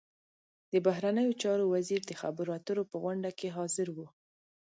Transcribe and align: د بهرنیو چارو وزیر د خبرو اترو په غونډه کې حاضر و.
د 0.71 0.73
بهرنیو 0.85 1.37
چارو 1.41 1.65
وزیر 1.73 2.01
د 2.05 2.11
خبرو 2.21 2.55
اترو 2.57 2.83
په 2.91 2.95
غونډه 3.03 3.29
کې 3.39 3.47
حاضر 3.57 3.87
و. 3.91 3.97